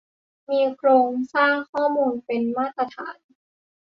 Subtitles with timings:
[0.49, 3.17] มีโครงสร้างข้อมูลเป็นมาตรฐาน